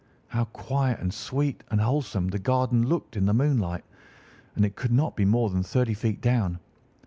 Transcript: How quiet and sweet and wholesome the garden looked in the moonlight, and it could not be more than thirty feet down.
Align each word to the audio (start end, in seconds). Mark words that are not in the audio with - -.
How 0.29 0.45
quiet 0.45 0.99
and 0.99 1.13
sweet 1.13 1.63
and 1.69 1.79
wholesome 1.79 2.29
the 2.29 2.39
garden 2.39 2.81
looked 2.87 3.15
in 3.15 3.27
the 3.27 3.35
moonlight, 3.35 3.85
and 4.55 4.65
it 4.65 4.75
could 4.75 4.91
not 4.91 5.15
be 5.15 5.25
more 5.25 5.51
than 5.51 5.61
thirty 5.61 5.93
feet 5.93 6.21
down. 6.21 6.57